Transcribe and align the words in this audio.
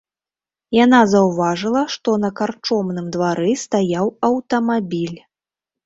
Яна 0.77 1.01
заўважыла, 1.13 1.83
што 1.97 2.17
на 2.25 2.33
карчомным 2.41 3.13
двары 3.19 3.51
стаяў 3.69 4.13
аўтамабіль. 4.33 5.19